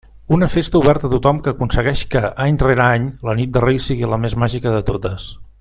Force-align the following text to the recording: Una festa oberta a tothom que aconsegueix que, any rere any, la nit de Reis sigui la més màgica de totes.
Una 0.35 0.47
festa 0.53 0.79
oberta 0.79 1.05
a 1.09 1.11
tothom 1.11 1.41
que 1.47 1.53
aconsegueix 1.55 2.01
que, 2.15 2.23
any 2.47 2.59
rere 2.65 2.87
any, 2.89 3.07
la 3.29 3.39
nit 3.43 3.55
de 3.59 3.65
Reis 3.67 3.89
sigui 3.91 4.13
la 4.15 4.23
més 4.25 4.39
màgica 4.47 4.77
de 4.79 4.85
totes. 4.93 5.33